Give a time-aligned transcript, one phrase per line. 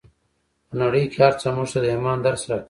[0.67, 2.59] په نړۍ کې هر څه موږ ته د ایمان درس راکوي